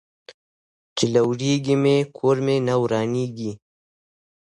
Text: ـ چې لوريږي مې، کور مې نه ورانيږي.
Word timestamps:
ـ 0.49 0.95
چې 0.95 1.05
لوريږي 1.13 1.75
مې، 1.83 1.97
کور 2.17 2.37
مې 2.45 2.55
نه 2.67 2.75
ورانيږي. 2.81 3.51